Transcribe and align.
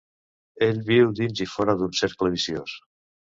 Ell 0.67 0.79
viu 0.87 1.11
dins 1.19 1.43
i 1.45 1.47
fora 1.51 1.77
d'un 1.81 1.93
cercle 1.99 2.31
viciós. 2.39 2.75